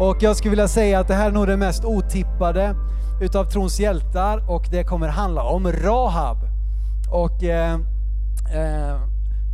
[0.00, 2.74] och jag skulle vilja säga att det här är nog det mest otippade
[3.20, 6.38] utav trons hjältar och det kommer handla om Rahab.
[7.10, 7.74] Och eh,
[8.54, 9.00] eh,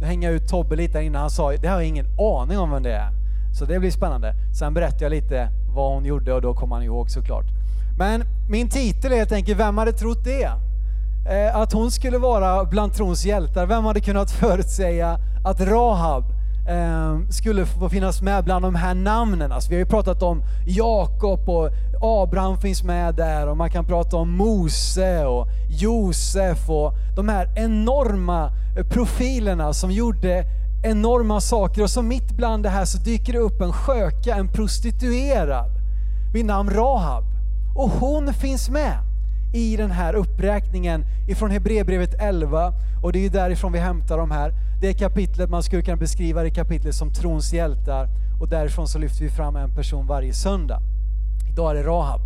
[0.01, 2.71] nu hänger jag ut Tobbe lite innan han sa, det har jag ingen aning om
[2.71, 3.09] vem det är.
[3.59, 4.35] Så det blir spännande.
[4.59, 7.47] Sen berättar jag lite vad hon gjorde och då kommer han ihåg såklart.
[7.99, 10.51] Men min titel är helt enkelt, vem hade trott det?
[11.31, 13.67] Eh, att hon skulle vara bland trons hjältar.
[13.67, 16.36] Vem hade kunnat förutsäga att Rahab
[16.69, 19.53] eh, skulle få finnas med bland de här namnen?
[19.53, 21.71] Alltså, vi har ju pratat om Jakob och
[22.01, 27.49] Abraham finns med där och man kan prata om Mose och Josef och de här
[27.57, 30.45] enorma eh, profilerna som gjorde
[30.83, 34.49] enorma saker och så mitt bland det här så dyker det upp en sköka, en
[34.49, 35.71] prostituerad
[36.33, 37.25] vid namn Rahab.
[37.77, 38.99] Och hon finns med
[39.55, 44.31] i den här uppräkningen ifrån Hebreerbrevet 11 och det är ju därifrån vi hämtar de
[44.31, 44.53] här.
[44.81, 48.09] Det kapitlet, man skulle kunna beskriva det kapitlet som trons hjältar
[48.41, 50.81] och därifrån så lyfter vi fram en person varje söndag.
[51.53, 52.21] Idag är det Rahab.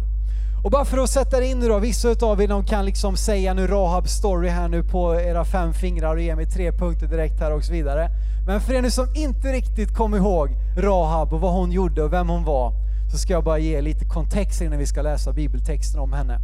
[0.64, 3.16] Och bara för att sätta det in nu då, vissa utav er de kan liksom
[3.16, 7.06] säga nu Rahabs story här nu på era fem fingrar och ge mig tre punkter
[7.06, 8.08] direkt här och så vidare.
[8.46, 12.12] Men för er nu som inte riktigt kommer ihåg Rahab och vad hon gjorde och
[12.12, 12.72] vem hon var,
[13.12, 16.40] så ska jag bara ge lite kontext innan vi ska läsa bibeltexten om henne.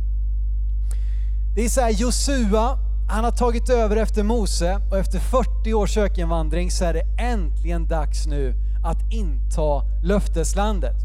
[1.54, 5.96] Det är så här, Josua, han har tagit över efter Mose och efter 40 års
[5.96, 8.54] ökenvandring så är det äntligen dags nu
[8.84, 10.96] att inta löfteslandet.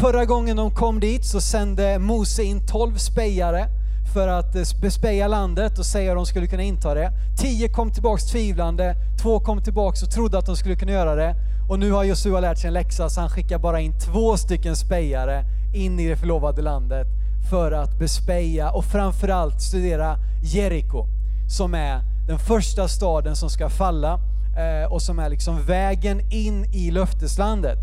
[0.00, 3.68] Förra gången de kom dit så sände Mose in 12 spejare
[4.14, 7.12] för att eh, bespeja landet och säga att de skulle kunna inta det.
[7.38, 11.34] 10 kom tillbaks tvivlande, två kom tillbaks och trodde att de skulle kunna göra det.
[11.68, 14.76] Och nu har Josua lärt sig en läxa så han skickar bara in två stycken
[14.76, 15.44] spejare
[15.74, 17.06] in i det förlovade landet
[17.50, 21.19] för att bespeja och framförallt studera Jeriko
[21.50, 24.20] som är den första staden som ska falla
[24.56, 27.78] eh, och som är liksom vägen in i löfteslandet.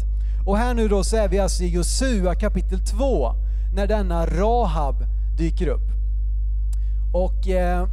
[0.46, 3.34] Och här nu då så är vi alltså i Josua kapitel 2
[3.76, 4.96] när denna Rahab
[5.38, 5.90] dyker upp.
[7.14, 7.88] Och eh,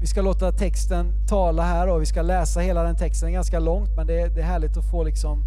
[0.00, 3.90] vi ska låta texten tala här och vi ska läsa hela den texten, ganska långt
[3.96, 5.42] men det är, det är härligt att få liksom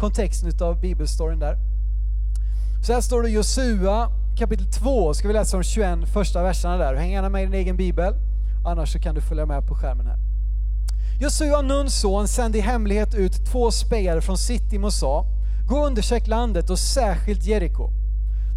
[0.00, 1.56] kontexten utav bibelstoryn där.
[2.86, 6.94] Så här står det Josua kapitel 2, ska vi läsa de 21 första verserna där.
[6.94, 8.14] Häng gärna med i din egen bibel,
[8.64, 10.18] annars så kan du följa med på skärmen här.
[11.20, 15.26] Josua, Nuns son, sände i hemlighet ut två spejare från Sittim och sa,
[15.68, 17.90] gå och undersök landet och särskilt Jeriko.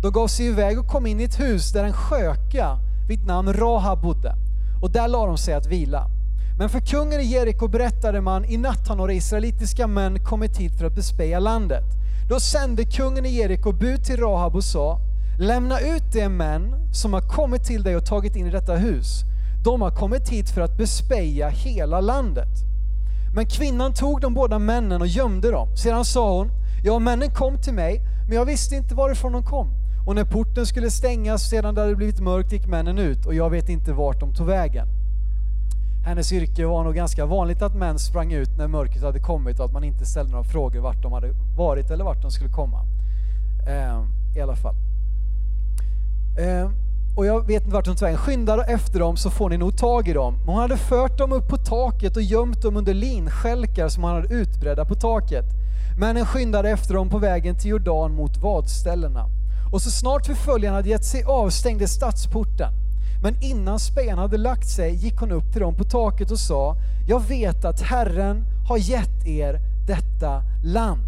[0.01, 2.77] De gav sig iväg och kom in i ett hus där en sköka
[3.07, 4.35] vid namn Rahab bodde
[4.81, 6.07] och där la de sig att vila.
[6.57, 10.77] Men för kungen i Jeriko berättade man, i natt har några israelitiska män kommit hit
[10.77, 11.83] för att bespeja landet.
[12.29, 14.99] Då sände kungen i Jeriko bud till Rahab och sa,
[15.39, 19.23] lämna ut de män som har kommit till dig och tagit in i detta hus.
[19.65, 22.49] De har kommit hit för att bespeja hela landet.
[23.35, 25.77] Men kvinnan tog de båda männen och gömde dem.
[25.77, 26.51] Sedan sa hon,
[26.83, 29.67] ja männen kom till mig, men jag visste inte varifrån de kom.
[30.07, 33.49] Och när porten skulle stängas sedan det hade blivit mörkt gick männen ut och jag
[33.49, 34.87] vet inte vart de tog vägen.
[36.05, 39.65] Hennes yrke var nog ganska vanligt att män sprang ut när mörkret hade kommit och
[39.65, 42.81] att man inte ställde några frågor vart de hade varit eller vart de skulle komma.
[43.67, 44.03] Eh,
[44.37, 44.75] I alla fall.
[46.37, 46.84] Eh,
[47.15, 48.17] och jag vet inte vart hon tog vägen.
[48.17, 50.37] Skynda efter dem så får ni nog tag i dem.
[50.45, 54.33] Hon hade fört dem upp på taket och gömt dem under linskälkar som han hade
[54.33, 55.45] utbredda på taket.
[55.99, 59.25] Männen skyndade efter dem på vägen till Jordan mot vadställena.
[59.71, 62.73] Och så snart förföljaren hade gett sig av stängdes stadsporten.
[63.23, 66.75] Men innan spejan hade lagt sig gick hon upp till dem på taket och sa,
[67.07, 71.01] jag vet att Herren har gett er detta land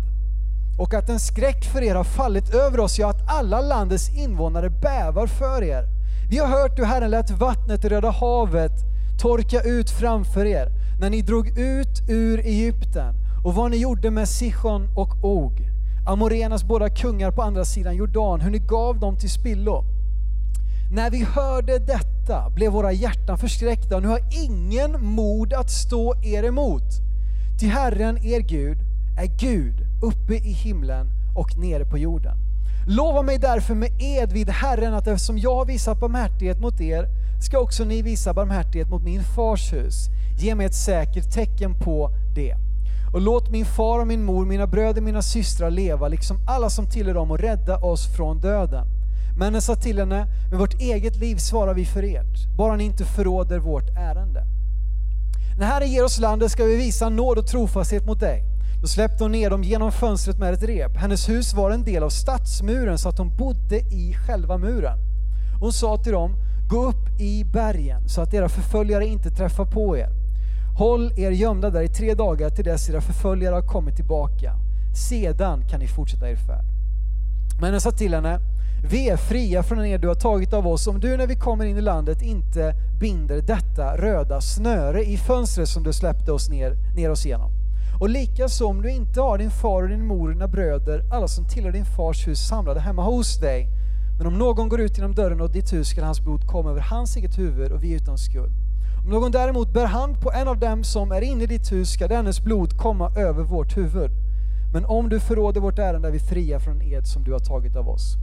[0.77, 4.69] och att en skräck för er har fallit över oss, ja att alla landets invånare
[4.69, 5.96] bävar för er.
[6.29, 8.71] Vi har hört hur Herren lät vattnet i Röda havet
[9.19, 10.67] torka ut framför er
[10.99, 15.71] när ni drog ut ur Egypten och vad ni gjorde med Sichon och Og,
[16.07, 19.83] Amorenas båda kungar på andra sidan Jordan, hur ni gav dem till spillo.
[20.91, 26.15] När vi hörde detta blev våra hjärtan förskräckta och nu har ingen mod att stå
[26.23, 26.91] er emot.
[27.59, 28.77] Till Herren, er Gud,
[29.19, 32.46] är Gud uppe i himlen och nere på jorden.
[32.89, 37.07] Lova mig därför med ed vid Herren att eftersom jag har visat barmhärtighet mot er
[37.41, 40.09] ska också ni visa barmhärtighet mot min fars hus.
[40.39, 42.55] Ge mig ett säkert tecken på det.
[43.13, 46.89] Och låt min far och min mor, mina bröder, mina systrar leva liksom alla som
[46.89, 48.87] tillhör dem och rädda oss från döden.
[49.39, 53.05] Männen sa till henne, med vårt eget liv svarar vi för ert, bara ni inte
[53.05, 54.43] förråder vårt ärende.
[55.59, 58.56] När Herren ger oss landet ska vi visa nåd och trofasthet mot dig.
[58.87, 60.97] Då släppte hon ner dem genom fönstret med ett rep.
[60.97, 64.97] Hennes hus var en del av stadsmuren så att hon bodde i själva muren.
[65.59, 66.35] Hon sa till dem,
[66.69, 70.09] gå upp i bergen så att era förföljare inte träffar på er.
[70.77, 74.53] Håll er gömda där i tre dagar till dess era förföljare har kommit tillbaka.
[75.09, 76.65] Sedan kan ni fortsätta er färd.
[77.61, 78.39] Men han sa till henne,
[78.91, 81.65] vi är fria från er du har tagit av oss om du när vi kommer
[81.65, 86.75] in i landet inte binder detta röda snöre i fönstret som du släppte oss ner,
[86.95, 87.56] ner oss igenom.
[87.99, 91.27] Och likaså om du inte har din far och din mor och dina bröder, alla
[91.27, 93.69] som tillhör din fars hus samlade hemma hos dig.
[94.17, 96.81] Men om någon går ut genom dörren och ditt hus ska hans blod komma över
[96.81, 98.51] hans eget huvud och vi är utan skuld.
[99.03, 101.89] Om någon däremot bär hand på en av dem som är inne i ditt hus
[101.89, 104.11] ska dennes blod komma över vårt huvud.
[104.73, 107.75] Men om du förråder vårt ärende är vi fria från ed som du har tagit
[107.75, 108.17] av oss.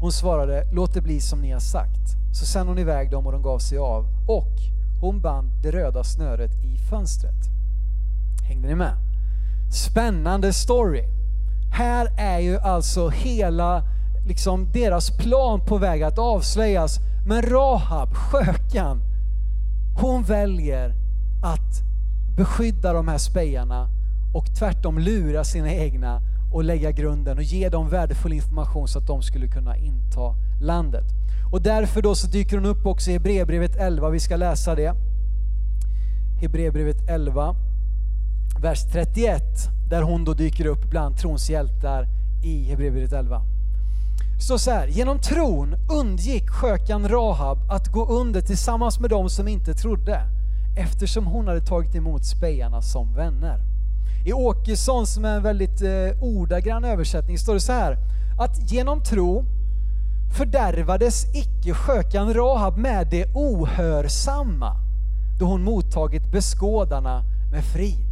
[0.00, 2.16] Hon svarade, låt det bli som ni har sagt.
[2.32, 4.06] Så sände hon iväg dem och de gav sig av.
[4.26, 4.54] Och
[5.00, 7.59] hon band det röda snöret i fönstret.
[8.50, 8.96] Hängde ni med?
[9.72, 11.04] Spännande story.
[11.72, 13.82] Här är ju alltså hela
[14.26, 16.98] liksom deras plan på väg att avslöjas.
[17.26, 19.02] Men Rahab, skökan,
[19.96, 20.94] hon väljer
[21.42, 21.82] att
[22.36, 23.88] beskydda de här spejarna
[24.34, 29.06] och tvärtom lura sina egna och lägga grunden och ge dem värdefull information så att
[29.06, 31.04] de skulle kunna inta landet.
[31.52, 34.94] Och därför då så dyker hon upp också i Hebreerbrevet 11, vi ska läsa det.
[36.40, 37.56] Hebreerbrevet 11,
[38.60, 39.42] vers 31,
[39.88, 42.06] där hon då dyker upp bland trons hjältar
[42.44, 43.42] i Hebreerbrevet 11.
[44.36, 49.28] Det står så här, genom tron undgick skökan Rahab att gå under tillsammans med dem
[49.28, 50.22] som inte trodde,
[50.76, 53.58] eftersom hon hade tagit emot spejarna som vänner.
[54.26, 57.96] I Åkesson, som är en väldigt eh, ordagrann översättning, står det så här,
[58.40, 59.44] att genom tro
[60.36, 64.76] fördärvades icke skökan Rahab med det ohörsamma,
[65.38, 68.09] då hon mottagit beskådarna med frid.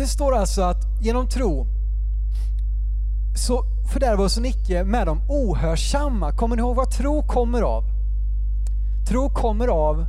[0.00, 1.66] Det står alltså att genom tro
[3.34, 6.32] så fördärvas hon icke med de ohörsamma.
[6.32, 7.84] Kommer ni ihåg vad tro kommer av?
[9.08, 10.06] Tro kommer av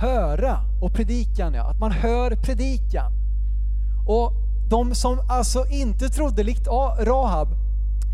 [0.00, 1.70] höra och predikan, ja.
[1.70, 3.12] Att man hör predikan.
[4.06, 4.32] Och
[4.70, 6.66] de som alltså inte trodde likt
[7.00, 7.48] Rahab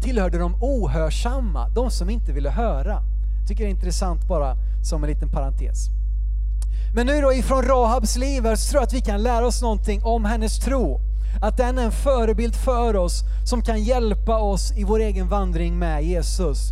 [0.03, 3.03] tillhörde de ohörsamma, de som inte ville höra.
[3.49, 5.89] Tycker det är intressant bara som en liten parentes.
[6.95, 9.63] Men nu då ifrån Rahabs liv här så tror jag att vi kan lära oss
[9.63, 11.01] någonting om hennes tro.
[11.43, 15.79] Att den är en förebild för oss som kan hjälpa oss i vår egen vandring
[15.79, 16.71] med Jesus.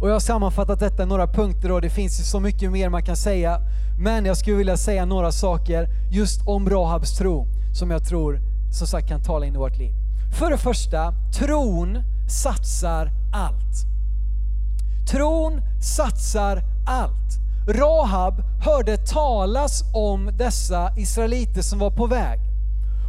[0.00, 2.88] Och jag har sammanfattat detta i några punkter och det finns ju så mycket mer
[2.88, 3.60] man kan säga.
[3.98, 8.40] Men jag skulle vilja säga några saker just om Rahabs tro som jag tror
[8.72, 9.92] som sagt kan tala in i vårt liv.
[10.38, 11.98] För det första, tron
[12.28, 13.86] satsar allt.
[15.10, 17.40] Tron satsar allt.
[17.68, 22.40] Rahab hörde talas om dessa israeliter som var på väg.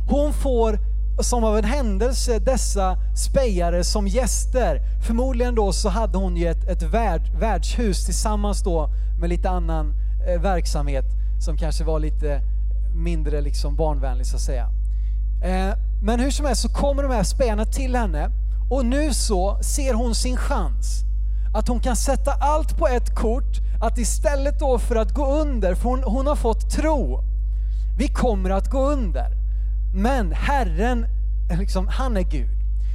[0.10, 0.80] Hon får
[1.20, 4.82] som av en händelse dessa spejare som gäster.
[5.08, 8.90] Förmodligen då så hade hon ju ett, ett värd, värdshus tillsammans då
[9.20, 9.94] med lite annan
[10.28, 11.06] eh, verksamhet
[11.40, 12.42] som kanske var lite
[12.96, 14.70] mindre liksom barnvänlig så att säga.
[15.44, 18.30] Eh, men hur som helst så kommer de här spejarna till henne
[18.70, 21.04] och nu så ser hon sin chans.
[21.54, 25.76] Att hon kan sätta allt på ett kort, att istället då för att gå under,
[25.76, 27.24] för hon, hon har fått tro,
[27.98, 29.28] vi kommer att gå under.
[29.94, 31.06] Men Herren,
[31.60, 32.50] liksom, han är Gud.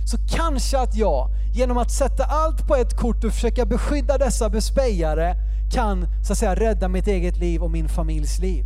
[0.07, 4.49] Så kanske att jag, genom att sätta allt på ett kort och försöka beskydda dessa
[4.49, 5.37] bespejare,
[5.73, 8.64] kan så att säga rädda mitt eget liv och min familjs liv.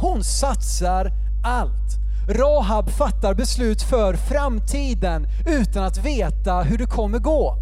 [0.00, 1.12] Hon satsar
[1.44, 1.98] allt.
[2.28, 7.56] Rahab fattar beslut för framtiden utan att veta hur det kommer gå.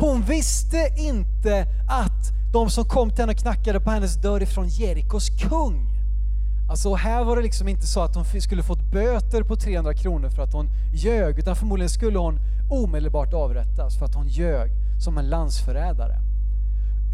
[0.00, 4.68] Hon visste inte att de som kom till henne och knackade på hennes dörr ifrån
[4.68, 5.86] Jerikos kung
[6.68, 10.28] Alltså här var det liksom inte så att hon skulle fått böter på 300 kronor
[10.28, 12.38] för att hon ljög, utan förmodligen skulle hon
[12.70, 14.70] omedelbart avrättas för att hon ljög
[15.00, 16.16] som en landsförrädare.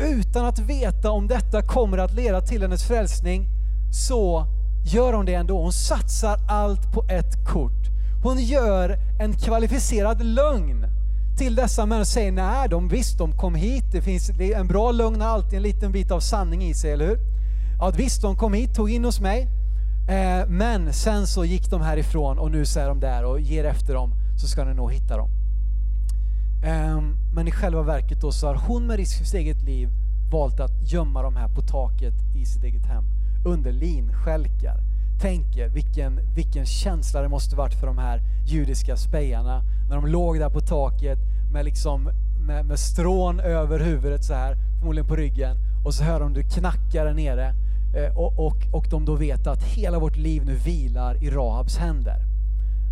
[0.01, 3.49] Utan att veta om detta kommer att leda till hennes frälsning
[3.93, 4.47] så
[4.85, 5.63] gör hon det ändå.
[5.63, 7.89] Hon satsar allt på ett kort.
[8.23, 10.87] Hon gör en kvalificerad lögn
[11.37, 13.85] till dessa män och säger nej, de visst, de kom hit.
[13.93, 17.07] Det finns en bra lögn har alltid en liten bit av sanning i sig, eller
[17.07, 17.19] hur?
[17.79, 19.49] Ja visst, de kom hit, tog in hos mig.
[20.09, 23.65] Eh, men sen så gick de härifrån och nu så är de där och ger
[23.65, 25.31] efter dem så ska ni nog hitta dem.
[26.65, 27.01] Eh,
[27.35, 29.89] men i själva verket då så har hon med risk för sitt eget liv
[30.31, 33.05] valt att gömma de här på taket i sitt eget hem
[33.45, 34.92] under linskälkar
[35.23, 40.38] tänker vilken, vilken känsla det måste varit för de här judiska spejarna när de låg
[40.38, 41.19] där på taket
[41.52, 42.11] med, liksom,
[42.47, 46.43] med, med strån över huvudet så här, förmodligen på ryggen och så hör de det
[46.43, 47.55] knacka där nere
[47.97, 51.76] eh, och, och, och de då vet att hela vårt liv nu vilar i Rahabs
[51.76, 52.26] händer.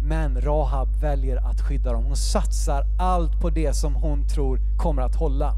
[0.03, 2.05] Men Rahab väljer att skydda dem.
[2.05, 5.55] Hon satsar allt på det som hon tror kommer att hålla.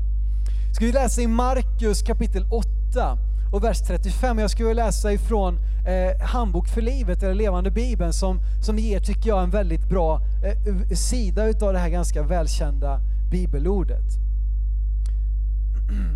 [0.75, 3.19] Ska vi läsa i Markus kapitel 8
[3.53, 4.39] och vers 35.
[4.39, 9.01] Jag skulle vilja läsa ifrån eh, Handbok för livet, eller Levande Bibeln, som, som ger,
[9.01, 14.05] tycker jag, en väldigt bra eh, sida utav det här ganska välkända bibelordet.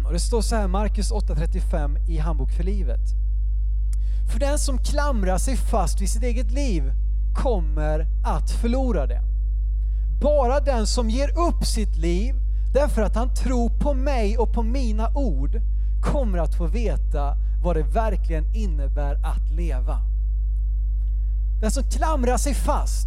[0.07, 3.01] Och det står så här, Markus 8.35 i Handbok för livet.
[4.33, 6.93] För den som klamrar sig fast vid sitt eget liv
[7.35, 9.23] kommer att förlora det.
[10.21, 12.35] Bara den som ger upp sitt liv
[12.73, 15.61] därför att han tror på mig och på mina ord
[16.03, 19.99] kommer att få veta vad det verkligen innebär att leva.
[21.61, 23.07] Den som klamrar sig fast,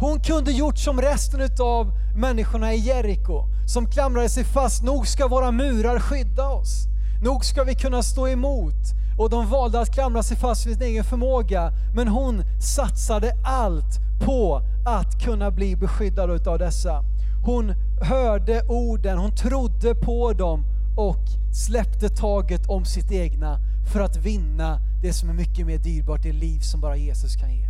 [0.00, 4.82] hon kunde gjort som resten av människorna i Jeriko som klamrade sig fast.
[4.82, 6.86] Nog ska våra murar skydda oss.
[7.22, 8.74] Nog ska vi kunna stå emot.
[9.18, 11.72] Och de valde att klamra sig fast vid sin egen förmåga.
[11.94, 17.04] Men hon satsade allt på att kunna bli beskyddad utav dessa.
[17.44, 20.64] Hon hörde orden, hon trodde på dem
[21.00, 23.58] och släppte taget om sitt egna
[23.92, 27.54] för att vinna det som är mycket mer dyrbart, det liv som bara Jesus kan
[27.54, 27.68] ge.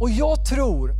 [0.00, 0.94] Och jag tror,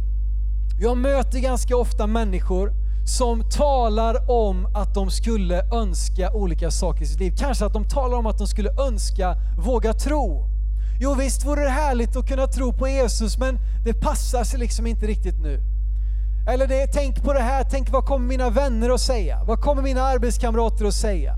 [0.80, 2.72] jag möter ganska ofta människor
[3.06, 7.34] som talar om att de skulle önska olika saker i sitt liv.
[7.38, 10.44] Kanske att de talar om att de skulle önska våga tro.
[11.00, 14.86] Jo visst vore det härligt att kunna tro på Jesus men det passar sig liksom
[14.86, 15.75] inte riktigt nu.
[16.48, 19.44] Eller det, tänk på det här, tänk vad kommer mina vänner att säga?
[19.44, 21.36] Vad kommer mina arbetskamrater att säga?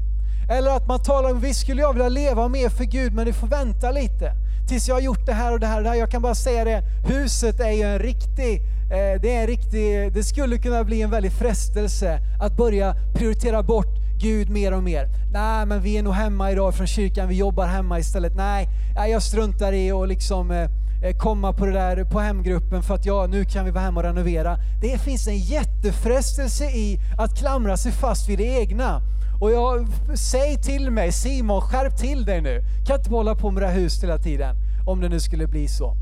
[0.51, 3.33] Eller att man talar om, visst skulle jag vilja leva mer för Gud men du
[3.33, 4.33] får vänta lite
[4.69, 5.97] tills jag har gjort det här och det här och det här.
[5.97, 10.13] Jag kan bara säga det, huset är ju en riktig, eh, det är en riktig,
[10.13, 15.09] det skulle kunna bli en väldig frestelse att börja prioritera bort Gud mer och mer.
[15.33, 18.37] Nej, men vi är nog hemma idag från kyrkan, vi jobbar hemma istället.
[18.37, 18.69] Nej,
[19.11, 20.71] jag struntar i att liksom eh,
[21.03, 24.01] Eh, komma på det där på hemgruppen för att ja, nu kan vi vara hemma
[24.01, 24.57] och renovera.
[24.81, 29.03] Det finns en jättefrestelse i att klamra sig fast vid det egna.
[29.41, 32.65] Och jag, säg till mig, Simon skärp till dig nu.
[32.87, 35.69] Kan inte hålla på med det här huset hela tiden, om det nu skulle bli
[35.69, 35.97] så.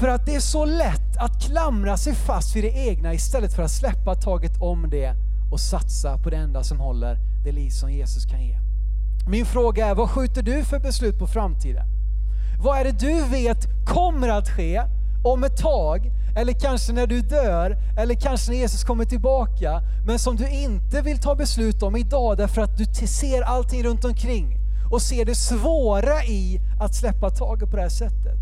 [0.00, 3.62] För att det är så lätt att klamra sig fast vid det egna istället för
[3.62, 5.14] att släppa taget om det
[5.52, 8.58] och satsa på det enda som håller det liv som Jesus kan ge.
[9.28, 11.93] Min fråga är, vad skjuter du för beslut på framtiden?
[12.64, 14.82] Vad är det du vet kommer att ske
[15.24, 20.18] om ett tag, eller kanske när du dör, eller kanske när Jesus kommer tillbaka, men
[20.18, 24.58] som du inte vill ta beslut om idag därför att du ser allting runt omkring
[24.92, 28.38] och ser det svåra i att släppa taget på det här sättet.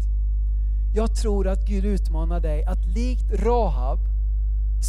[0.94, 3.98] Jag tror att Gud utmanar dig att likt Rahab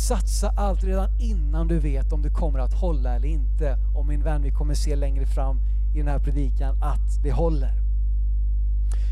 [0.08, 3.78] satsa allt redan innan du vet om du kommer att hålla eller inte.
[3.96, 5.60] Och min vän, vi kommer se längre fram
[5.96, 7.83] i den här predikan att det håller.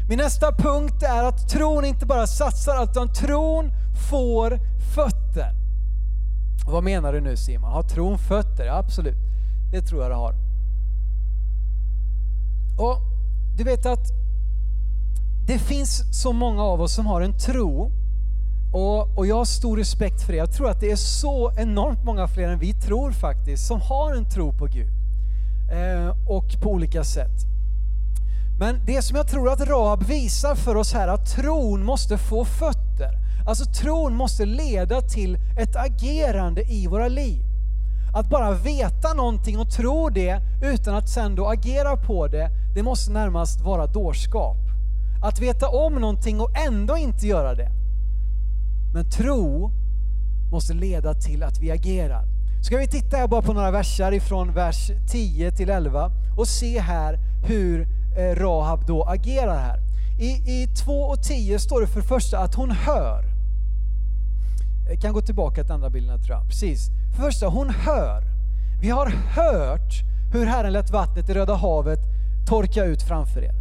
[0.09, 3.71] Min nästa punkt är att tron inte bara satsar allt, utan tron
[4.09, 4.59] får
[4.95, 5.55] fötter.
[6.65, 7.71] Vad menar du nu Simon?
[7.71, 8.65] Har tron fötter?
[8.65, 9.17] Ja, absolut,
[9.71, 10.33] det tror jag det har.
[12.77, 13.01] Och
[13.57, 14.07] Du vet att
[15.47, 17.91] det finns så många av oss som har en tro
[18.73, 20.37] och, och jag har stor respekt för det.
[20.37, 24.15] Jag tror att det är så enormt många fler än vi tror faktiskt som har
[24.15, 24.89] en tro på Gud.
[25.71, 27.50] Eh, och på olika sätt.
[28.61, 32.45] Men det som jag tror att Rahab visar för oss här, att tron måste få
[32.45, 33.17] fötter.
[33.47, 37.41] Alltså tron måste leda till ett agerande i våra liv.
[38.13, 42.83] Att bara veta någonting och tro det utan att sen då agera på det, det
[42.83, 44.57] måste närmast vara dårskap.
[45.23, 47.69] Att veta om någonting och ändå inte göra det.
[48.93, 49.71] Men tro
[50.51, 52.23] måste leda till att vi agerar.
[52.63, 56.79] Ska vi titta här bara på några verser ifrån vers 10 till 11 och se
[56.79, 59.79] här hur Eh, Rahab då agerar här.
[60.19, 63.23] I, I 2 och 10 står det för det första att hon hör.
[64.89, 66.23] Jag kan gå tillbaka till andra bilden.
[66.23, 66.47] tror jag.
[66.47, 66.87] Precis.
[66.87, 68.23] För det första, hon hör.
[68.81, 69.93] Vi har hört
[70.33, 71.99] hur Herren lät vattnet i Röda havet
[72.47, 73.53] torka ut framför er.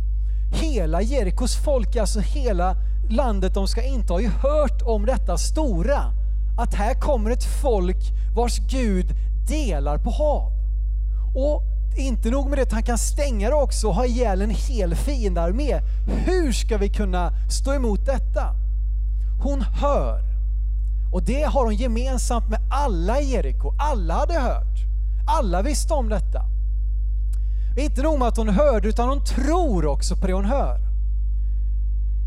[0.52, 2.76] Hela Jerikos folk, alltså hela
[3.11, 6.00] landet de ska inta, har ju hört om detta stora.
[6.59, 9.07] Att här kommer ett folk vars Gud
[9.49, 10.52] delar på hav.
[11.35, 11.62] Och
[11.97, 15.80] inte nog med det, han kan stänga det också och ha ihjäl en hel fiendearmé.
[16.06, 18.54] Hur ska vi kunna stå emot detta?
[19.42, 20.23] Hon hör.
[21.12, 23.75] Och det har hon gemensamt med alla i Jeriko.
[23.78, 24.78] Alla hade hört.
[25.26, 26.42] Alla visste om detta.
[27.76, 30.78] Inte nog med att hon hörde, utan hon tror också på det hon hör.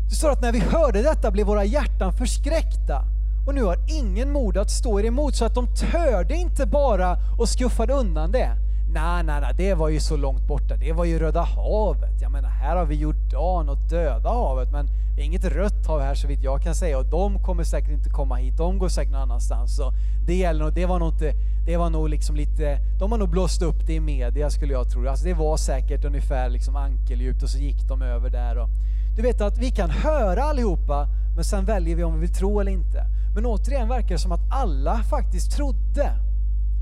[0.08, 3.04] Det står att när vi hörde detta blev våra hjärtan förskräckta
[3.46, 7.16] och nu har ingen mod att stå er emot så att de törde inte bara
[7.38, 8.63] och skuffade undan det.
[8.94, 10.76] Nej, nej, nej, det var ju så långt borta.
[10.76, 12.20] Det var ju Röda havet.
[12.20, 16.28] Jag menar, här har vi Jordan och Döda havet, men inget rött hav här så
[16.28, 18.56] vitt jag kan säga och de kommer säkert inte komma hit.
[18.56, 19.76] De går säkert någon annanstans.
[19.76, 19.92] Så
[20.26, 21.32] det, gäller, det var nog inte,
[21.66, 24.90] det var nog liksom lite, de har nog blåst upp det i media skulle jag
[24.90, 25.08] tro.
[25.08, 28.58] Alltså det var säkert ungefär liksom ankeldjupt och så gick de över där.
[28.58, 28.68] Och,
[29.16, 32.60] du vet att vi kan höra allihopa, men sen väljer vi om vi vill tro
[32.60, 33.06] eller inte.
[33.34, 36.12] Men återigen verkar det som att alla faktiskt trodde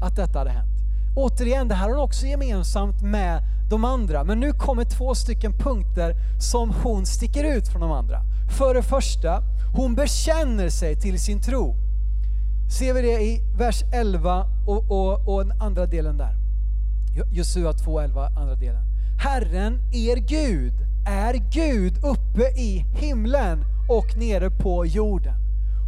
[0.02, 0.71] att detta hade hänt.
[1.14, 4.24] Återigen, det här har hon också gemensamt med de andra.
[4.24, 8.20] Men nu kommer två stycken punkter som hon sticker ut från de andra.
[8.58, 9.42] För det första,
[9.76, 11.76] hon bekänner sig till sin tro.
[12.78, 16.36] Ser vi det i vers 11 och, och, och den andra delen där.
[17.32, 18.82] Josua 2.11, andra delen.
[19.18, 20.72] Herren, er Gud,
[21.06, 25.34] är Gud uppe i himlen och nere på jorden.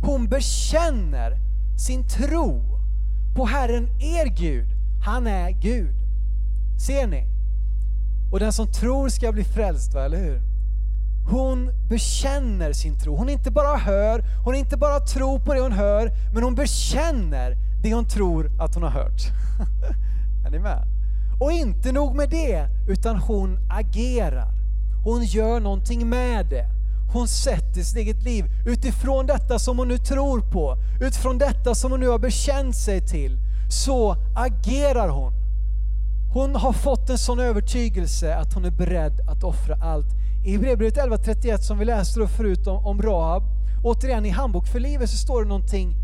[0.02, 1.36] Hon bekänner
[1.78, 2.62] sin tro
[3.36, 4.73] på Herren, er Gud.
[5.04, 5.94] Han är Gud.
[6.86, 7.26] Ser ni?
[8.32, 10.04] Och den som tror ska bli frälst, va?
[10.04, 10.42] eller hur?
[11.30, 13.16] Hon bekänner sin tro.
[13.16, 17.56] Hon inte bara hör, hon inte bara tror på det hon hör, men hon bekänner
[17.82, 19.22] det hon tror att hon har hört.
[20.46, 20.86] är ni med?
[21.40, 24.52] Och inte nog med det, utan hon agerar.
[25.04, 26.66] Hon gör någonting med det.
[27.12, 31.90] Hon sätter sitt eget liv utifrån detta som hon nu tror på, utifrån detta som
[31.90, 33.38] hon nu har bekänt sig till,
[33.74, 35.32] så agerar hon.
[36.32, 40.06] Hon har fått en sån övertygelse att hon är beredd att offra allt.
[40.44, 43.42] I Hebreerbrevet 11.31 som vi läste förut om, om Rahab,
[43.84, 45.96] återigen i Handbok för livet så står det någonting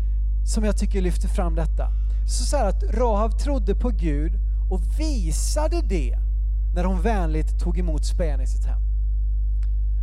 [0.45, 1.87] som jag tycker lyfter fram detta.
[2.27, 4.31] Så, så att Rahab trodde på Gud
[4.69, 6.17] och visade det
[6.75, 8.81] när hon vänligt tog emot spän i sitt hem.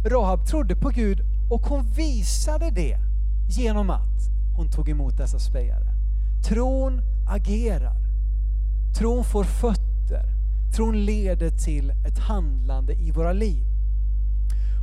[0.04, 1.20] Rahab trodde på Gud
[1.50, 2.98] och hon visade det
[3.48, 4.18] genom att
[4.56, 5.94] hon tog emot dessa spejare.
[6.44, 7.97] Tron agerar.
[8.99, 10.25] Tron får fötter.
[10.76, 13.64] Tron leder till ett handlande i våra liv.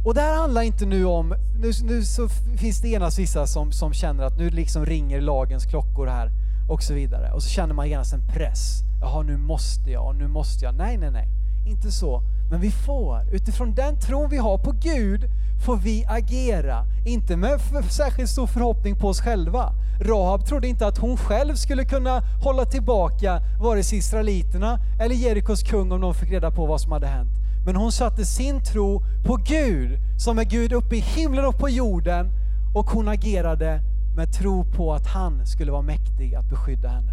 [0.06, 3.72] Och det här handlar inte nu om, nu, nu så finns det genast vissa som,
[3.72, 6.32] som känner att nu liksom ringer lagens klockor här
[6.70, 7.32] och så vidare.
[7.32, 8.84] Och så känner man genast en press.
[9.02, 10.76] Jaha, nu måste jag och nu måste jag.
[10.76, 11.28] Nej, nej, nej.
[11.68, 12.24] Inte så.
[12.50, 15.30] Men vi får, utifrån den tron vi har på Gud,
[15.66, 16.86] får vi agera.
[17.06, 19.74] Inte med särskilt stor förhoppning på oss själva.
[20.02, 25.64] Rahab trodde inte att hon själv skulle kunna hålla tillbaka vare sig israeliterna eller Jerikos
[25.64, 27.30] kung om de fick reda på vad som hade hänt.
[27.66, 31.70] Men hon satte sin tro på Gud, som är Gud uppe i himlen och på
[31.70, 32.32] jorden,
[32.74, 33.82] och hon agerade
[34.16, 37.12] med tro på att han skulle vara mäktig att beskydda henne.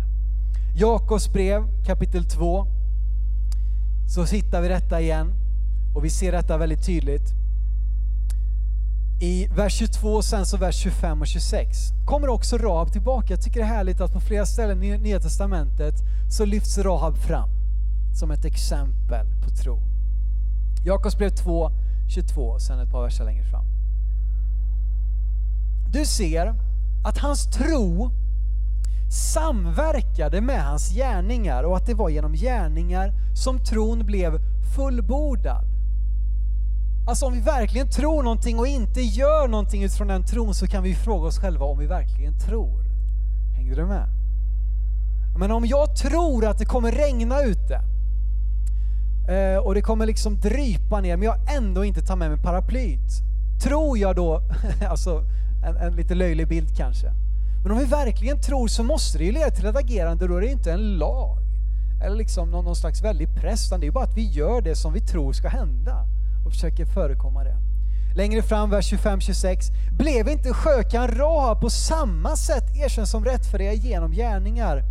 [0.74, 2.66] Jakobs brev kapitel 2
[4.14, 5.32] så hittar vi detta igen
[5.94, 7.32] och vi ser detta väldigt tydligt.
[9.20, 13.32] I vers 22 och sen så vers 25 och 26 kommer också Rahab tillbaka.
[13.32, 15.94] Jag tycker det är härligt att på flera ställen i Nya Testamentet
[16.30, 17.48] så lyfts Rahab fram
[18.14, 19.78] som ett exempel på tro.
[20.84, 21.70] Jakobs brev 2,
[22.08, 23.64] 22 och sen ett par verser längre fram.
[25.92, 26.54] Du ser
[27.04, 28.10] att hans tro
[29.12, 34.38] samverkade med hans gärningar och att det var genom gärningar som tron blev
[34.76, 35.64] fullbordad.
[37.06, 40.82] Alltså om vi verkligen tror någonting och inte gör någonting utifrån den tron så kan
[40.82, 42.84] vi fråga oss själva om vi verkligen tror.
[43.56, 44.08] Hängde du med?
[45.36, 47.74] Men om jag tror att det kommer regna ute
[49.28, 53.22] eh, och det kommer liksom drypa ner men jag ändå inte tar med mig paraplyt.
[53.62, 54.42] Tror jag då,
[54.88, 55.24] alltså
[55.64, 57.12] en, en lite löjlig bild kanske,
[57.62, 60.40] men om vi verkligen tror så måste det ju leda till ett agerande, då är
[60.40, 61.38] det inte en lag
[62.04, 64.76] eller liksom någon, någon slags väldig press, utan det är bara att vi gör det
[64.76, 66.04] som vi tror ska hända
[66.46, 67.56] och försöker förekomma det.
[68.16, 69.72] Längre fram, vers 25-26.
[69.98, 74.82] Blev inte skökan Rahab på samma sätt erkänd som rättfärdiga genom gärningar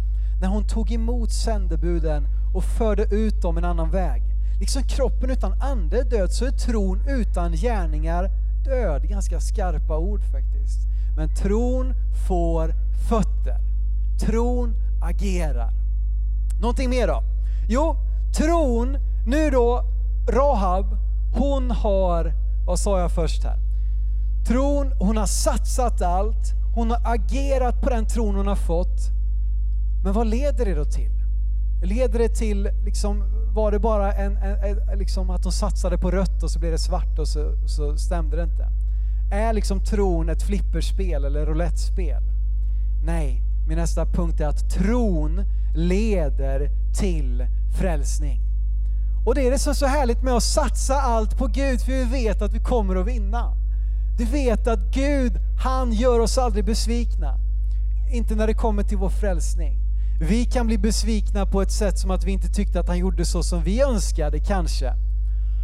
[0.41, 4.21] när hon tog emot sändebuden och förde ut dem en annan väg?
[4.59, 8.29] Liksom kroppen utan ande är död så är tron utan gärningar
[8.65, 9.09] död.
[9.09, 10.90] Ganska skarpa ord faktiskt.
[11.15, 11.93] Men tron
[12.27, 12.73] får
[13.09, 13.57] fötter.
[14.19, 15.71] Tron agerar.
[16.61, 17.23] Någonting mer då?
[17.69, 17.95] Jo,
[18.37, 19.83] tron, nu då,
[20.29, 20.97] Rahab,
[21.33, 22.33] hon har,
[22.65, 23.57] vad sa jag först här?
[24.47, 29.09] Tron, hon har satsat allt, hon har agerat på den tron hon har fått.
[30.03, 31.11] Men vad leder det då till?
[31.83, 36.11] Leder det till, liksom, var det bara en, en, en liksom att hon satsade på
[36.11, 38.67] rött och så blev det svart och så, så stämde det inte?
[39.31, 42.23] Är liksom tron ett flipperspel eller roulettespel?
[43.05, 45.43] Nej, min nästa punkt är att tron
[45.75, 47.45] leder till
[47.79, 48.39] frälsning.
[49.25, 51.91] Och det är det som är så härligt med att satsa allt på Gud, för
[51.91, 53.53] vi vet att vi kommer att vinna.
[54.17, 57.37] Du vet att Gud, han gör oss aldrig besvikna.
[58.13, 59.79] Inte när det kommer till vår frälsning.
[60.21, 63.25] Vi kan bli besvikna på ett sätt som att vi inte tyckte att han gjorde
[63.25, 64.93] så som vi önskade kanske.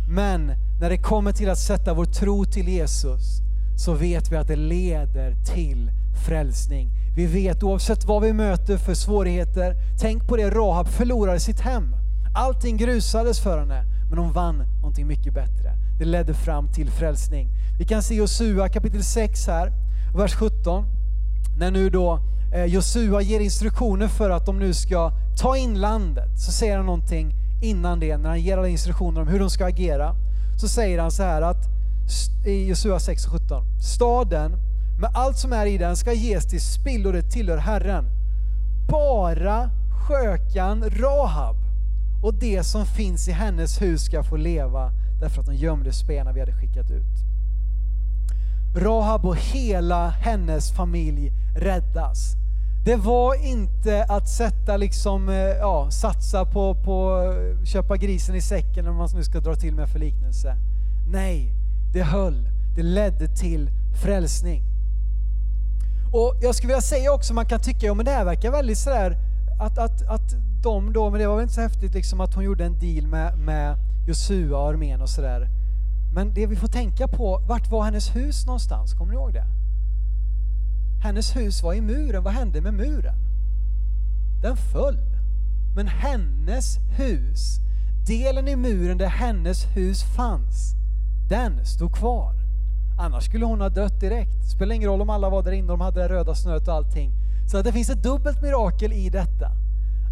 [0.09, 0.51] Men
[0.81, 3.46] när det kommer till att sätta vår tro till Jesus
[3.77, 5.91] så vet vi att det leder till
[6.25, 6.89] frälsning.
[7.15, 11.95] Vi vet oavsett vad vi möter för svårigheter, tänk på det, Rahab förlorade sitt hem.
[12.35, 15.73] Allting grusades för henne, men hon vann någonting mycket bättre.
[15.99, 17.49] Det ledde fram till frälsning.
[17.79, 19.71] Vi kan se Josua kapitel 6 här,
[20.15, 20.85] vers 17.
[21.59, 22.19] När nu då
[22.53, 26.85] eh, Josua ger instruktioner för att de nu ska ta in landet, så säger han
[26.85, 30.15] någonting innan det, när han ger alla instruktioner om hur de ska agera.
[30.57, 31.76] Så säger han så här att
[32.45, 33.63] i Josua 6 och 17.
[33.81, 34.51] Staden
[34.99, 38.05] med allt som är i den ska ges till spill och det tillhör Herren.
[38.89, 39.69] Bara
[40.07, 41.55] skökan Rahab
[42.23, 44.91] och det som finns i hennes hus ska få leva
[45.21, 47.27] därför att hon gömde spelarna vi hade skickat ut.
[48.75, 52.35] Rahab och hela hennes familj räddas.
[52.85, 58.41] Det var inte att sätta liksom, eh, ja, satsa på, på eh, köpa grisen i
[58.41, 60.55] säcken om man nu ska dra till med förliknelse.
[61.11, 61.56] Nej,
[61.97, 62.49] det höll.
[62.75, 63.69] Det ledde till
[64.03, 64.63] frälsning.
[66.13, 68.77] Och jag skulle vilja säga också, man kan tycka, ja men det här verkar väldigt
[68.77, 69.17] sådär,
[69.59, 72.43] att, att, att de då, men det var väl inte så häftigt liksom att hon
[72.43, 73.75] gjorde en deal med, med
[74.07, 75.49] Josua och armén och sådär.
[76.13, 78.93] Men det vi får tänka på, vart var hennes hus någonstans?
[78.93, 79.45] Kommer ni ihåg det?
[81.03, 83.15] Hennes hus var i muren, vad hände med muren?
[84.41, 84.99] Den föll.
[85.75, 87.59] Men hennes hus,
[88.07, 90.76] delen i muren där hennes hus fanns,
[91.29, 92.33] den stod kvar.
[92.99, 94.41] Annars skulle hon ha dött direkt.
[94.41, 96.67] Det spelar ingen roll om alla var där inne och de hade det röda snöet
[96.67, 97.11] och allting.
[97.51, 99.51] Så att det finns ett dubbelt mirakel i detta.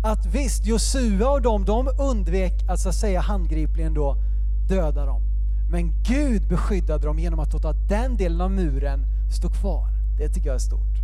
[0.03, 4.17] Att visst, Josua och dem, de undvek att så att säga handgripligen då
[4.69, 5.21] döda dem.
[5.71, 9.87] Men Gud beskyddade dem genom att låta den delen av muren stå kvar.
[10.17, 10.95] Det tycker jag är stort.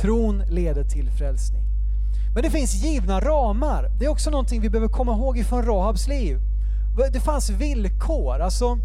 [0.00, 1.62] Tron leder till frälsning.
[2.34, 3.90] Men det finns givna ramar.
[3.98, 6.40] Det är också någonting vi behöver komma ihåg ifrån Rahabs liv.
[7.12, 8.40] Det fanns villkor.
[8.40, 8.78] Alltså,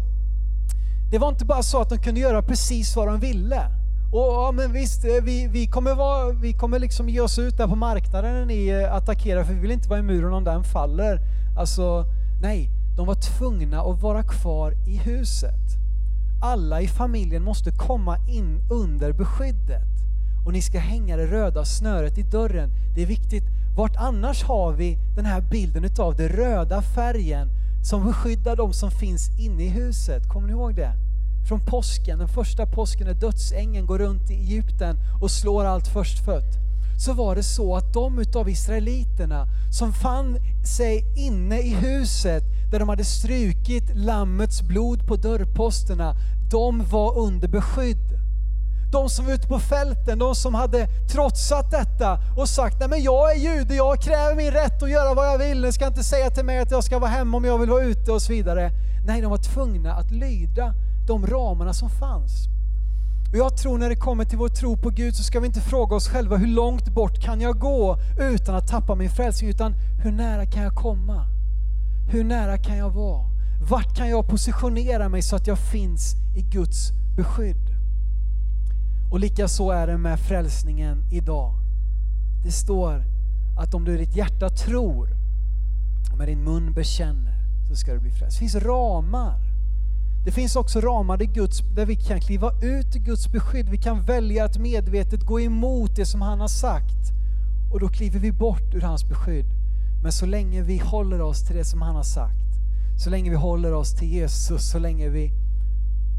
[1.10, 3.60] det var inte bara så att de kunde göra precis vad de ville.
[4.12, 7.56] Och ja, men visst, eh, vi, vi kommer, vara, vi kommer liksom ge oss ut
[7.56, 10.44] där på marknaden när ni eh, attackerar för vi vill inte vara i muren om
[10.44, 11.20] den faller.
[11.58, 12.04] Alltså,
[12.42, 15.78] nej, de var tvungna att vara kvar i huset.
[16.42, 19.98] Alla i familjen måste komma in under beskyddet.
[20.46, 22.70] Och ni ska hänga det röda snöret i dörren.
[22.94, 23.44] Det är viktigt.
[23.76, 27.48] Vart annars har vi den här bilden utav den röda färgen
[27.82, 30.28] som beskyddar de som finns inne i huset.
[30.28, 30.92] Kommer ni ihåg det?
[31.48, 36.58] Från påsken, den första påsken när dödsängeln går runt i Egypten och slår allt förstfött.
[36.98, 40.36] Så var det så att de utav israeliterna som fann
[40.76, 46.16] sig inne i huset där de hade strukit lammets blod på dörrposterna,
[46.50, 48.18] de var under beskydd.
[48.92, 53.02] De som var ute på fälten, de som hade trotsat detta och sagt nej men
[53.02, 56.04] jag är jude, jag kräver min rätt att göra vad jag vill, ni ska inte
[56.04, 58.32] säga till mig att jag ska vara hemma om jag vill vara ute och så
[58.32, 58.70] vidare.
[59.06, 60.74] Nej, de var tvungna att lyda
[61.06, 62.48] de ramarna som fanns.
[63.30, 65.60] Och jag tror när det kommer till vår tro på Gud så ska vi inte
[65.60, 69.74] fråga oss själva hur långt bort kan jag gå utan att tappa min frälsning, utan
[70.02, 71.26] hur nära kan jag komma?
[72.10, 73.24] Hur nära kan jag vara?
[73.70, 77.67] Vart kan jag positionera mig så att jag finns i Guds beskydd?
[79.10, 81.54] Och lika så är det med frälsningen idag.
[82.44, 83.04] Det står
[83.58, 85.08] att om du i ditt hjärta tror
[86.12, 87.34] och med din mun bekänner
[87.68, 88.36] så ska du bli frälst.
[88.36, 89.40] Det finns ramar.
[90.24, 93.68] Det finns också ramar där, Guds, där vi kan kliva ut i Guds beskydd.
[93.68, 97.12] Vi kan välja att medvetet gå emot det som han har sagt.
[97.72, 99.46] Och då kliver vi bort ur hans beskydd.
[100.02, 102.60] Men så länge vi håller oss till det som han har sagt,
[102.96, 105.32] så länge vi håller oss till Jesus, så länge vi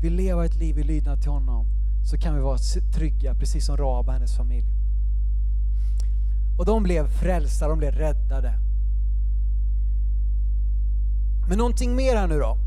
[0.01, 1.65] vill leva ett liv i lydnad till honom,
[2.09, 2.57] så kan vi vara
[2.93, 4.65] trygga, precis som Rahab och hennes familj.
[6.57, 8.53] Och de blev frälsta, de blev räddade.
[11.49, 12.57] Men någonting mer här nu då,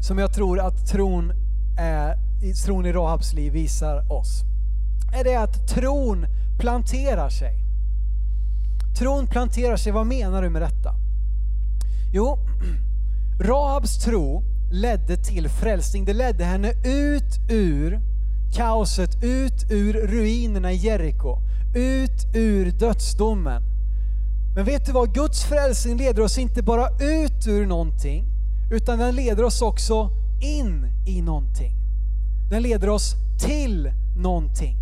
[0.00, 1.30] som jag tror att tron,
[1.78, 4.42] eh, är, tron i Rahabs liv visar oss,
[5.12, 6.26] är det att tron
[6.58, 7.54] planterar sig.
[8.98, 10.94] Tron planterar sig, vad menar du med detta?
[12.12, 12.38] Jo,
[13.40, 16.04] Rahabs tro ledde till frälsning.
[16.04, 18.11] Det ledde henne ut ur
[18.52, 21.38] kaoset, ut ur ruinerna i Jeriko,
[21.74, 23.62] ut ur dödsdomen.
[24.54, 25.14] Men vet du vad?
[25.14, 28.24] Guds frälsning leder oss inte bara ut ur någonting,
[28.72, 30.10] utan den leder oss också
[30.40, 31.72] in i någonting.
[32.50, 34.76] Den leder oss till någonting.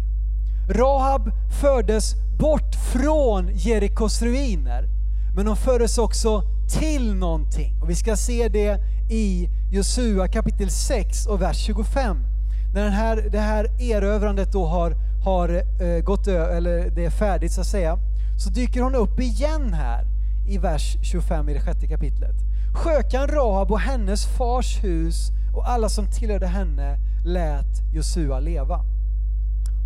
[0.68, 1.30] Rahab
[1.60, 4.88] fördes bort från Jerikos ruiner,
[5.36, 6.42] men hon fördes också
[6.80, 7.82] till någonting.
[7.82, 8.80] Och vi ska se det
[9.10, 12.29] i Josua kapitel 6 och vers 25
[12.74, 15.48] när den här, det här erövrandet då har, har
[15.82, 17.98] eh, gått ö, eller det är färdigt så att säga,
[18.36, 20.04] så dyker hon upp igen här
[20.48, 22.34] i vers 25 i det sjätte kapitlet.
[22.74, 28.84] Sjökan Rahab och hennes fars hus och alla som tillhörde henne lät Josua leva.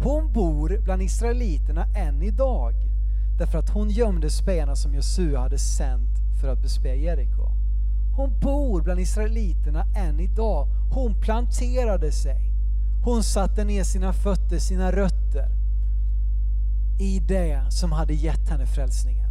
[0.02, 2.74] Hon bor bland israeliterna än idag
[3.38, 7.50] därför att hon gömde spejarna som Josua hade sänt för att bespeja Jeriko.
[8.16, 10.68] Hon bor bland israeliterna än idag.
[10.90, 12.53] Hon planterade sig.
[13.04, 15.48] Hon satte ner sina fötter, sina rötter
[16.98, 19.30] i det som hade gett henne frälsningen.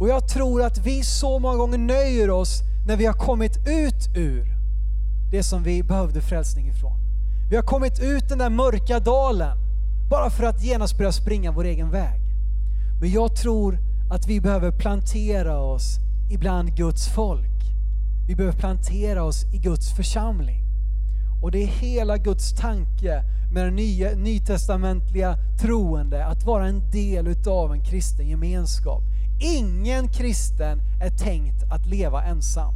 [0.00, 4.16] Och jag tror att vi så många gånger nöjer oss när vi har kommit ut
[4.16, 4.46] ur
[5.30, 6.98] det som vi behövde frälsning ifrån.
[7.50, 9.58] Vi har kommit ut den där mörka dalen
[10.10, 12.20] bara för att genast börja springa vår egen väg.
[13.00, 13.78] Men jag tror
[14.10, 15.98] att vi behöver plantera oss
[16.30, 17.62] ibland Guds folk.
[18.28, 20.61] Vi behöver plantera oss i Guds församling.
[21.42, 27.26] Och det är hela Guds tanke med den nya, nytestamentliga troende att vara en del
[27.26, 29.02] utav en kristen gemenskap.
[29.40, 32.74] Ingen kristen är tänkt att leva ensam.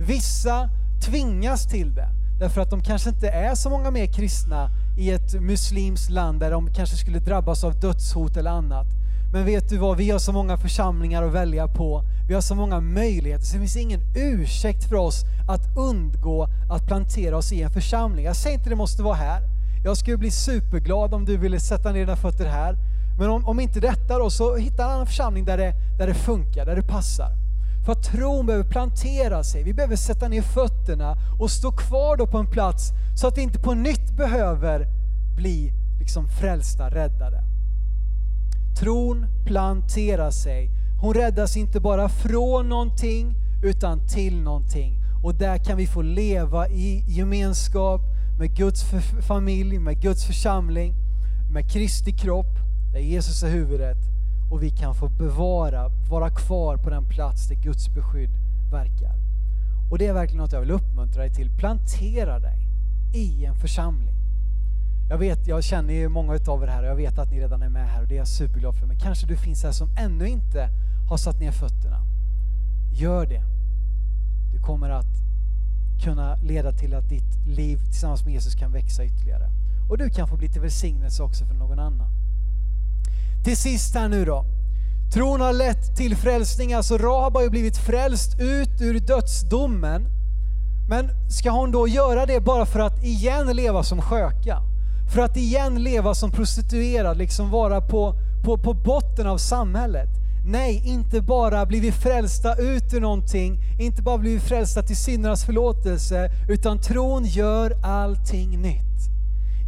[0.00, 0.70] Vissa
[1.00, 5.40] tvingas till det därför att de kanske inte är så många mer kristna i ett
[5.40, 8.86] muslimskt land där de kanske skulle drabbas av dödshot eller annat.
[9.32, 12.02] Men vet du vad, vi har så många församlingar att välja på.
[12.28, 16.86] Vi har så många möjligheter, så det finns ingen ursäkt för oss att undgå att
[16.86, 18.24] plantera oss i en församling.
[18.24, 19.42] Jag säger inte det måste vara här.
[19.84, 22.76] Jag skulle bli superglad om du ville sätta ner dina fötter här.
[23.18, 26.14] Men om, om inte detta då, så hitta en annan församling där det, där det
[26.14, 27.30] funkar, där det passar.
[27.84, 29.62] För att tron behöver plantera sig.
[29.62, 33.42] Vi behöver sätta ner fötterna och stå kvar då på en plats så att vi
[33.42, 34.86] inte på nytt behöver
[35.36, 37.49] bli liksom frälsta, räddade.
[38.78, 40.70] Tron planterar sig.
[41.00, 44.96] Hon räddas inte bara från någonting utan till någonting.
[45.22, 48.00] Och där kan vi få leva i gemenskap
[48.38, 48.84] med Guds
[49.20, 50.94] familj, med Guds församling,
[51.52, 52.58] med Kristi kropp,
[52.92, 53.98] där Jesus är huvudet.
[54.50, 58.30] Och vi kan få bevara, vara kvar på den plats där Guds beskydd
[58.70, 59.14] verkar.
[59.90, 61.50] Och det är verkligen något jag vill uppmuntra dig till.
[61.58, 62.58] Plantera dig
[63.14, 64.19] i en församling.
[65.10, 67.62] Jag vet, jag känner ju många utav er här och jag vet att ni redan
[67.62, 68.86] är med här och det är jag superglad för.
[68.86, 70.68] Men kanske du finns här som ännu inte
[71.08, 72.02] har satt ner fötterna.
[72.92, 73.42] Gör det.
[74.52, 75.06] Du kommer att
[76.04, 79.50] kunna leda till att ditt liv tillsammans med Jesus kan växa ytterligare.
[79.88, 82.08] Och du kan få bli till välsignelse också för någon annan.
[83.44, 84.44] Till sist här nu då.
[85.12, 90.06] Tron har lett till frälsning, alltså Rahab har ju blivit frälst ut ur dödsdomen.
[90.88, 94.69] Men ska hon då göra det bara för att igen leva som sköka?
[95.14, 100.08] För att igen leva som prostituerad, liksom vara på, på, på botten av samhället.
[100.46, 104.96] Nej, inte bara blir vi frälsta ut ur någonting, inte bara blir vi frälsta till
[104.96, 109.10] syndernas förlåtelse, utan tron gör allting nytt.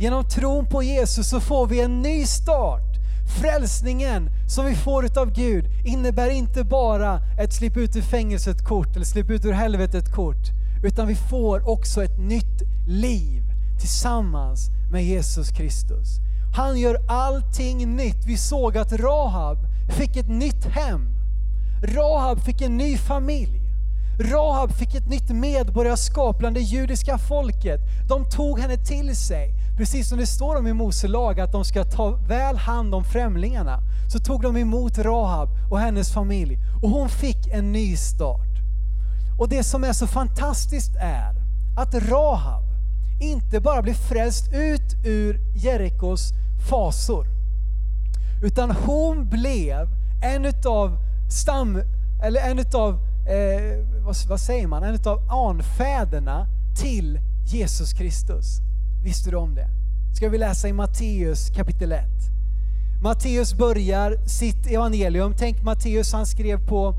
[0.00, 2.92] Genom tron på Jesus så får vi en ny start.
[3.40, 8.96] Frälsningen som vi får utav Gud innebär inte bara ett slipp ut ur fängelset kort
[8.96, 10.50] eller slipp ut ur helvetet kort,
[10.84, 13.42] utan vi får också ett nytt liv
[13.80, 16.20] tillsammans med Jesus Kristus.
[16.56, 18.24] Han gör allting nytt.
[18.26, 21.08] Vi såg att Rahab fick ett nytt hem.
[21.82, 23.60] Rahab fick en ny familj.
[24.18, 27.80] Rahab fick ett nytt medborgarskap bland det judiska folket.
[28.08, 29.54] De tog henne till sig.
[29.76, 33.04] Precis som det står om i Mose lag att de ska ta väl hand om
[33.04, 33.78] främlingarna.
[34.12, 38.52] Så tog de emot Rahab och hennes familj och hon fick en ny start.
[39.38, 41.34] Och det som är så fantastiskt är
[41.76, 42.71] att Rahab
[43.22, 46.32] inte bara blir frälst ut ur Jerikos
[46.70, 47.26] fasor.
[48.42, 49.88] Utan hon blev
[50.22, 50.98] en utav
[51.30, 51.82] stam,
[52.22, 52.92] eller en utav,
[53.28, 58.60] eh, vad, vad, säger man, en utav anfäderna till Jesus Kristus.
[59.04, 59.68] Visste du om det?
[60.16, 62.04] Ska vi läsa i Matteus kapitel 1.
[63.02, 66.94] Matteus börjar sitt evangelium, tänk Matteus han skrev på,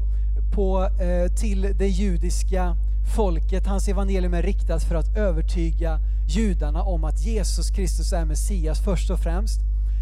[0.53, 2.77] på eh, till det judiska
[3.15, 3.67] folket.
[3.67, 9.09] Hans evangelium är riktat för att övertyga judarna om att Jesus Kristus är Messias först
[9.09, 9.59] och främst.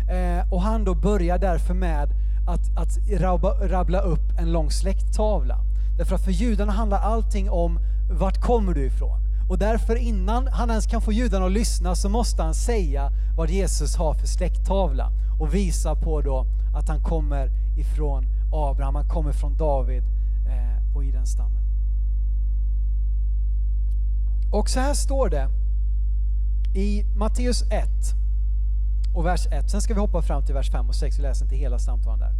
[0.09, 2.09] Eh, och han då börjar därför med
[2.47, 2.97] att, att
[3.71, 5.57] rabbla upp en lång släkttavla.
[5.97, 7.79] Därför att för judarna handlar allting om
[8.11, 9.19] vart kommer du ifrån?
[9.49, 13.49] Och därför innan han ens kan få judarna att lyssna så måste han säga vad
[13.49, 19.31] Jesus har för släkttavla och visa på då att han kommer ifrån Abraham, han kommer
[19.31, 20.03] från David
[20.47, 21.61] eh, och i den stammen.
[24.51, 25.49] Och så här står det
[26.75, 27.89] i Matteus 1
[29.15, 29.69] och vers 1.
[29.69, 32.19] Sen ska vi hoppa fram till vers 5 och 6, vi läser inte hela samtalen
[32.19, 32.33] där.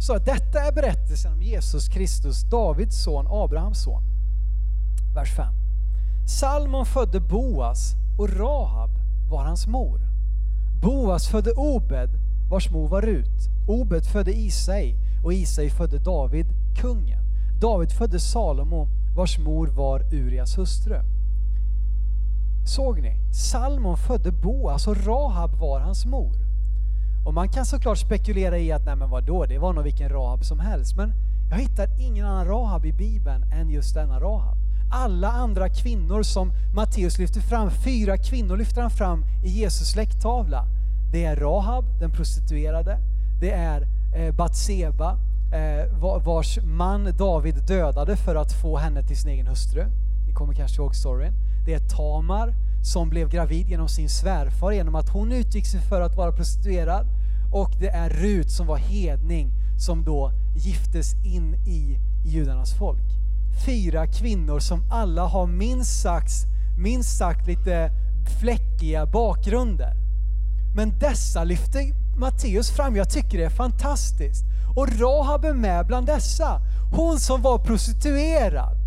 [0.00, 4.02] Så att detta är berättelsen om Jesus Kristus, Davids son, Abrahams son.
[5.14, 5.54] Vers 5.
[6.26, 8.90] Salmon födde Boas och Rahab
[9.30, 10.00] var hans mor.
[10.82, 12.10] Boas födde Obed,
[12.50, 13.48] vars mor var Rut.
[13.66, 17.22] Obed födde Isai och Isai födde David, kungen.
[17.60, 21.17] David födde Salomo, vars mor var Urias hustru.
[22.68, 23.16] Såg ni?
[23.32, 26.36] Salmon födde Boas och Rahab var hans mor.
[27.24, 30.44] Och man kan såklart spekulera i att, nej men vadå, det var nog vilken Rahab
[30.44, 30.96] som helst.
[30.96, 31.12] Men
[31.50, 34.56] jag hittar ingen annan Rahab i Bibeln än just denna Rahab.
[34.90, 40.64] Alla andra kvinnor som Matteus lyfter fram, fyra kvinnor lyfter han fram i Jesus släkttavla.
[41.12, 42.98] Det är Rahab, den prostituerade.
[43.40, 45.18] Det är eh, Batseba,
[45.52, 49.84] eh, vars man David dödade för att få henne till sin egen hustru.
[50.26, 51.47] Ni kommer kanske ihåg storyn.
[51.68, 56.00] Det är Tamar som blev gravid genom sin svärfar genom att hon utgick sig för
[56.00, 57.06] att vara prostituerad.
[57.52, 63.04] Och det är Rut som var hedning som då giftes in i judarnas folk.
[63.66, 66.32] Fyra kvinnor som alla har minst sagt,
[66.78, 67.90] minst sagt lite
[68.40, 69.94] fläckiga bakgrunder.
[70.74, 71.80] Men dessa lyfter
[72.18, 74.44] Matteus fram, jag tycker det är fantastiskt.
[74.76, 76.60] Och Rahab är med bland dessa.
[76.92, 78.77] Hon som var prostituerad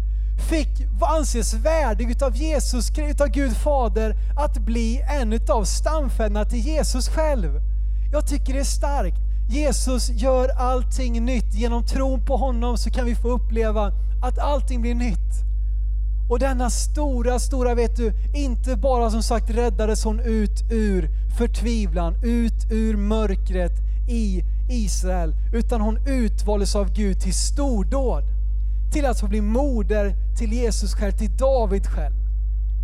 [0.41, 0.67] fick
[1.01, 7.61] anses värdig utav Jesus, utav Gud Fader, att bli en utav stamfäderna till Jesus själv.
[8.11, 9.17] Jag tycker det är starkt.
[9.49, 11.53] Jesus gör allting nytt.
[11.53, 13.91] Genom tron på honom så kan vi få uppleva
[14.23, 15.43] att allting blir nytt.
[16.29, 22.15] Och denna stora, stora, vet du, inte bara som sagt räddades hon ut ur förtvivlan,
[22.23, 23.71] ut ur mörkret
[24.09, 28.23] i Israel, utan hon utvaldes av Gud till stordåd.
[28.91, 32.15] Till att få bli moder till Jesus själv, till David själv.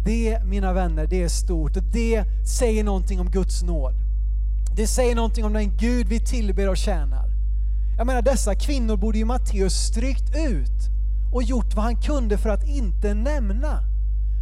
[0.06, 2.24] Det, mina vänner, det är stort och det
[2.60, 3.94] säger någonting om Guds nåd.
[4.76, 7.26] Det säger någonting om den Gud vi tillber och tjänar.
[7.98, 10.90] Jag menar, dessa kvinnor borde ju Matteus strykt ut
[11.34, 13.84] och gjort vad han kunde för att inte nämna.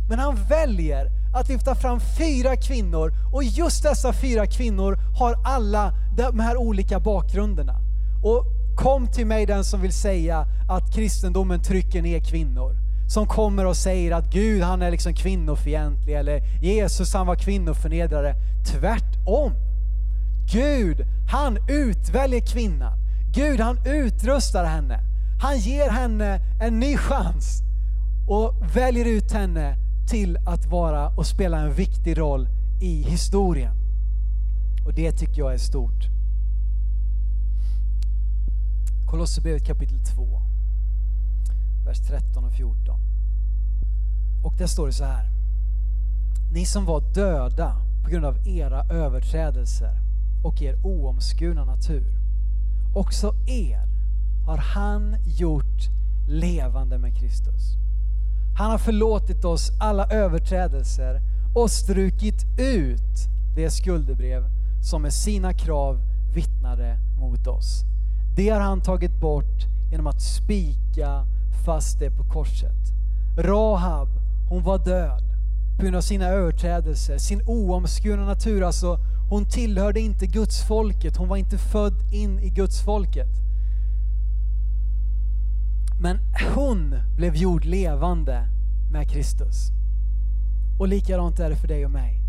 [0.09, 5.93] Men han väljer att lyfta fram fyra kvinnor och just dessa fyra kvinnor har alla
[6.17, 7.79] de här olika bakgrunderna.
[8.23, 12.75] Och kom till mig den som vill säga att kristendomen trycker ner kvinnor.
[13.07, 18.35] Som kommer och säger att Gud han är liksom kvinnofientlig eller Jesus han var kvinnoförnedrare.
[18.65, 19.51] Tvärtom.
[20.51, 22.97] Gud han utväljer kvinnan.
[23.33, 24.99] Gud han utrustar henne.
[25.41, 27.61] Han ger henne en ny chans
[28.27, 29.75] och väljer ut henne
[30.07, 32.47] till att vara och spela en viktig roll
[32.81, 33.75] i historien.
[34.85, 36.14] Och det tycker jag är stort.
[39.15, 40.41] Kolosserbrevet kapitel 2,
[41.85, 42.99] vers 13 och 14.
[44.43, 45.29] Och där står det så här.
[46.51, 49.99] Ni som var döda på grund av era överträdelser
[50.43, 52.13] och er oomskurna natur.
[52.95, 53.87] Också er
[54.45, 55.89] har han gjort
[56.27, 57.77] levande med Kristus.
[58.57, 61.21] Han har förlåtit oss alla överträdelser
[61.53, 64.43] och strukit ut det skuldebrev
[64.81, 66.01] som med sina krav
[66.33, 67.85] vittnade mot oss.
[68.35, 71.25] Det har han tagit bort genom att spika
[71.65, 72.75] fast det på korset.
[73.37, 74.09] Rahab,
[74.49, 75.23] hon var död
[75.77, 78.63] på grund av sina överträdelser, sin oomskurna natur.
[78.63, 83.29] Alltså, hon tillhörde inte Guds folket, hon var inte född in i Guds folket.
[86.01, 86.19] Men
[86.55, 88.47] hon blev gjord levande
[88.91, 89.71] med Kristus.
[90.79, 92.21] Och likadant är det för dig och mig.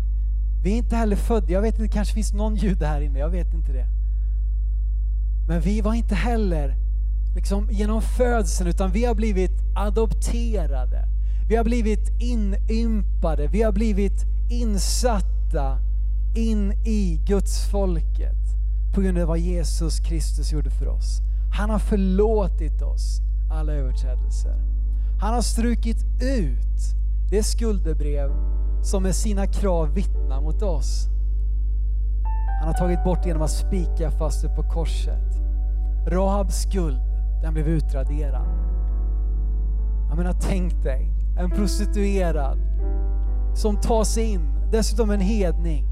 [0.63, 3.19] Vi är inte heller födda, jag vet inte, det kanske finns någon jude här inne,
[3.19, 3.96] jag vet inte det.
[5.47, 6.75] Men vi var inte heller
[7.35, 11.07] liksom genom födseln, utan vi har blivit adopterade.
[11.49, 15.77] Vi har blivit inympade, vi har blivit insatta
[16.35, 18.37] in i Guds folket
[18.93, 21.21] på grund av vad Jesus Kristus gjorde för oss.
[21.53, 24.55] Han har förlåtit oss alla överträdelser.
[25.19, 26.95] Han har strukit ut
[27.29, 28.31] det skuldebrev
[28.83, 31.07] som med sina krav vittnar mot oss.
[32.59, 35.41] Han har tagit bort det genom att spika fast det på korset.
[36.07, 36.99] Rahabs skuld,
[37.41, 38.47] den blev utraderad.
[40.09, 42.57] Jag menar, tänk dig en prostituerad
[43.55, 44.41] som tar sig in,
[44.71, 45.85] dessutom en hedning,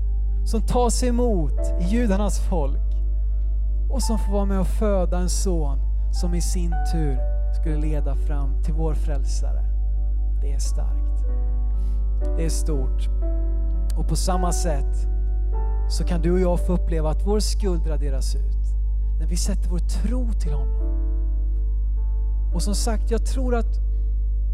[0.46, 2.96] som tar sig emot i judarnas folk
[3.90, 5.80] och som får vara med och föda en son
[6.12, 7.20] som i sin tur
[7.62, 9.64] skulle leda fram till vår frälsare.
[10.42, 11.26] Det är starkt.
[12.38, 13.10] Det är stort.
[13.98, 15.08] Och på samma sätt
[15.90, 18.56] så kan du och jag få uppleva att vår skuld raderas ut
[19.20, 20.96] när vi sätter vår tro till honom.
[22.54, 23.80] Och som sagt, jag tror att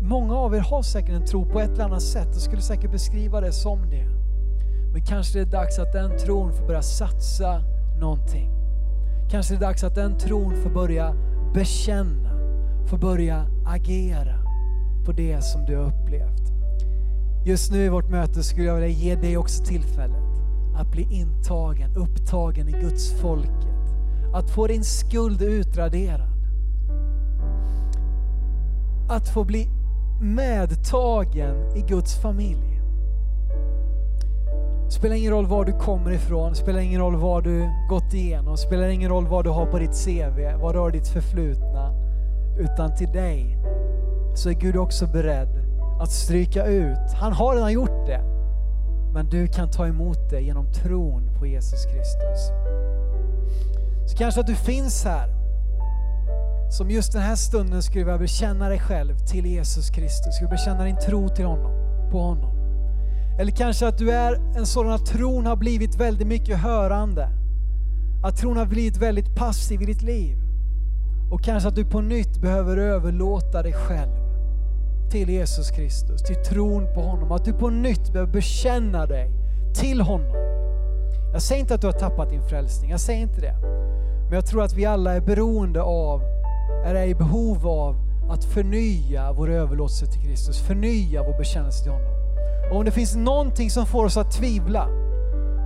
[0.02, 2.92] många av er har säkert en tro på ett eller annat sätt och skulle säkert
[2.92, 4.08] beskriva det som det.
[4.94, 7.62] Men kanske det är dags att den tron får börja satsa
[8.00, 8.50] någonting.
[9.30, 11.16] Kanske det är dags att den tron får börja
[11.54, 12.32] bekänna
[12.88, 14.36] får börja agera
[15.06, 16.52] på det som du har upplevt.
[17.46, 20.31] Just nu i vårt möte skulle jag vilja ge dig också tillfället
[20.82, 23.68] att bli intagen, upptagen i Guds folket.
[24.34, 26.30] Att få din skuld utraderad.
[29.10, 29.70] Att få bli
[30.22, 32.82] medtagen i Guds familj.
[34.90, 38.88] Spelar ingen roll var du kommer ifrån, spelar ingen roll vad du gått igenom, spelar
[38.88, 41.92] ingen roll vad du har på ditt CV, vad du har ditt förflutna.
[42.60, 43.58] Utan till dig
[44.36, 45.50] så är Gud också beredd
[46.02, 47.14] att stryka ut.
[47.14, 48.31] Han har redan gjort det.
[49.14, 52.52] Men du kan ta emot det genom tron på Jesus Kristus.
[54.08, 55.30] Så kanske att du finns här
[56.72, 60.84] som just den här stunden skulle vilja bekänna dig själv till Jesus Kristus, skulle bekänna
[60.84, 61.72] din tro till honom,
[62.12, 62.52] på honom.
[63.40, 67.30] Eller kanske att du är en sådan att tron har blivit väldigt mycket hörande.
[68.24, 70.38] Att tron har blivit väldigt passiv i ditt liv.
[71.32, 74.21] Och kanske att du på nytt behöver överlåta dig själv
[75.12, 77.32] till Jesus Kristus, till tron på honom.
[77.32, 79.32] Att du på nytt behöver bekänna dig
[79.74, 80.36] till honom.
[81.34, 83.56] Jag säger inte att du har tappat din frälsning, jag säger inte det.
[84.24, 86.22] Men jag tror att vi alla är beroende av,
[86.86, 87.96] är i behov av
[88.30, 92.12] att förnya vår överlåtelse till Kristus, förnya vår bekännelse till honom.
[92.72, 94.88] Och om det finns någonting som får oss att tvivla,